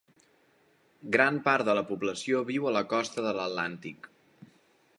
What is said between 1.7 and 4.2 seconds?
la població viu a la costa de l'Atlàntic.